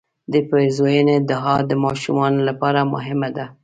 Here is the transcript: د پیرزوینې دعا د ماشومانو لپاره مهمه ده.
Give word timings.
د 0.33 0.33
پیرزوینې 0.49 1.17
دعا 1.29 1.55
د 1.69 1.71
ماشومانو 1.83 2.39
لپاره 2.49 2.89
مهمه 2.93 3.29
ده. 3.37 3.45